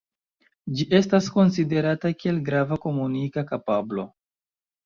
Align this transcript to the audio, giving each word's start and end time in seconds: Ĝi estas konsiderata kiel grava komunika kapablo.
Ĝi 0.79 0.87
estas 0.99 1.27
konsiderata 1.35 2.13
kiel 2.23 2.39
grava 2.49 2.81
komunika 2.87 3.47
kapablo. 3.53 4.09